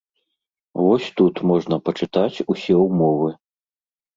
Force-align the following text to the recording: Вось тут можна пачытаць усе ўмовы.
Вось 0.83 1.09
тут 1.21 1.35
можна 1.53 1.79
пачытаць 1.91 2.43
усе 2.55 2.75
ўмовы. 2.85 3.29